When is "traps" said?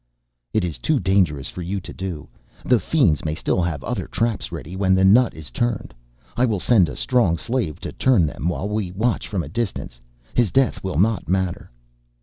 4.07-4.51